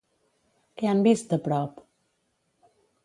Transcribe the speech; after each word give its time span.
Què 0.81 0.89
han 0.93 1.03
vist 1.07 1.35
de 1.35 1.39
prop? 1.49 1.79